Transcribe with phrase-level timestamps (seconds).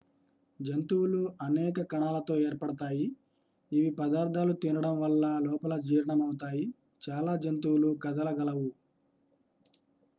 [0.59, 3.05] జంతువులు అనేక కణాలతో ఏర్పడతాయి
[3.71, 6.65] ఇవి పదార్థాలు తినడం వల్ల లోపల జీర్ణమవుతాయి
[7.01, 8.69] చాలా జంతువులు కదలగలవు